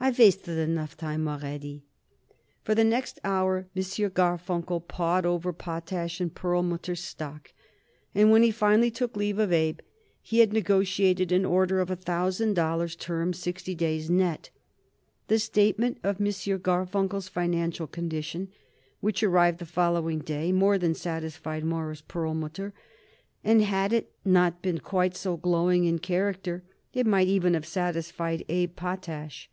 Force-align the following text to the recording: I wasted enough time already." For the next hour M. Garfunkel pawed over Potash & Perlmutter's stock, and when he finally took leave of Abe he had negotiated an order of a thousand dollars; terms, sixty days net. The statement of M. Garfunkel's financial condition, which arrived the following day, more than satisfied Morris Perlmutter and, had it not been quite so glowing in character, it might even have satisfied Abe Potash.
I 0.00 0.10
wasted 0.12 0.56
enough 0.56 0.96
time 0.96 1.26
already." 1.28 1.82
For 2.62 2.74
the 2.74 2.84
next 2.84 3.18
hour 3.24 3.66
M. 3.76 3.82
Garfunkel 3.82 4.86
pawed 4.86 5.26
over 5.26 5.52
Potash 5.52 6.22
& 6.28 6.34
Perlmutter's 6.36 7.00
stock, 7.00 7.52
and 8.14 8.30
when 8.30 8.42
he 8.44 8.50
finally 8.52 8.90
took 8.92 9.16
leave 9.16 9.38
of 9.40 9.52
Abe 9.52 9.80
he 10.22 10.38
had 10.38 10.52
negotiated 10.52 11.30
an 11.32 11.44
order 11.44 11.80
of 11.80 11.90
a 11.90 11.96
thousand 11.96 12.54
dollars; 12.54 12.94
terms, 12.96 13.38
sixty 13.38 13.74
days 13.74 14.08
net. 14.08 14.48
The 15.26 15.38
statement 15.40 15.98
of 16.04 16.20
M. 16.20 16.28
Garfunkel's 16.60 17.28
financial 17.28 17.88
condition, 17.88 18.48
which 19.00 19.22
arrived 19.22 19.58
the 19.58 19.66
following 19.66 20.20
day, 20.20 20.52
more 20.52 20.78
than 20.78 20.94
satisfied 20.94 21.64
Morris 21.64 22.02
Perlmutter 22.02 22.72
and, 23.44 23.62
had 23.62 23.92
it 23.92 24.12
not 24.24 24.62
been 24.62 24.78
quite 24.78 25.16
so 25.16 25.36
glowing 25.36 25.84
in 25.84 25.98
character, 25.98 26.62
it 26.94 27.04
might 27.06 27.28
even 27.28 27.52
have 27.52 27.66
satisfied 27.66 28.42
Abe 28.48 28.74
Potash. 28.74 29.50